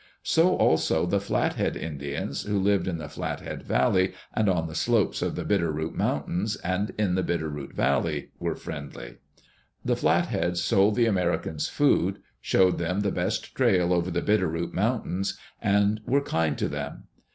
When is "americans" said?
11.05-11.67